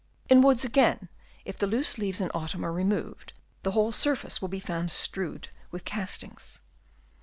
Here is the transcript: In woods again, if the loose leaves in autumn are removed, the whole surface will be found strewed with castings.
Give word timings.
In 0.29 0.41
woods 0.41 0.65
again, 0.65 1.09
if 1.45 1.59
the 1.59 1.67
loose 1.67 1.99
leaves 1.99 2.21
in 2.21 2.31
autumn 2.31 2.65
are 2.65 2.73
removed, 2.73 3.33
the 3.61 3.73
whole 3.73 3.91
surface 3.91 4.41
will 4.41 4.49
be 4.49 4.59
found 4.59 4.89
strewed 4.89 5.49
with 5.69 5.85
castings. 5.85 6.59